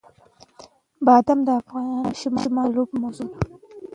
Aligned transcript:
بادام 1.05 1.39
د 1.47 1.49
افغان 1.59 1.87
ماشومانو 2.05 2.71
د 2.71 2.75
لوبو 2.75 2.95
موضوع 3.03 3.27
ده. 3.31 3.37